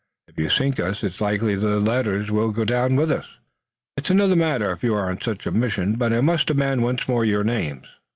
If 0.27 0.39
you 0.39 0.49
sink 0.49 0.79
us 0.79 1.03
it's 1.03 1.21
likely 1.21 1.53
the 1.55 1.79
letters 1.79 2.31
will 2.31 2.49
go 2.49 2.65
down 2.65 2.95
with 2.95 3.11
us." 3.11 3.27
"It's 3.95 4.09
another 4.09 4.35
matter 4.35 4.71
if 4.71 4.81
you 4.83 4.95
are 4.95 5.07
on 5.11 5.21
such 5.21 5.45
a 5.45 5.51
mission, 5.51 5.93
but 5.95 6.11
I 6.11 6.21
must 6.21 6.47
demand 6.47 6.81
once 6.81 7.07
more 7.07 7.23
your 7.23 7.43
names." 7.43 7.85